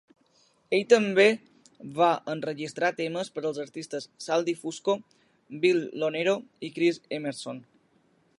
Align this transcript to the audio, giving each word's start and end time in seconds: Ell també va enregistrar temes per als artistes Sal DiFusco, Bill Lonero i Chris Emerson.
Ell 0.75 0.85
també 0.93 1.25
va 1.99 2.07
enregistrar 2.35 2.91
temes 3.01 3.29
per 3.35 3.43
als 3.51 3.61
artistes 3.65 4.09
Sal 4.29 4.49
DiFusco, 4.49 4.97
Bill 5.67 5.87
Lonero 6.05 6.37
i 6.69 6.73
Chris 6.81 7.03
Emerson. 7.21 7.63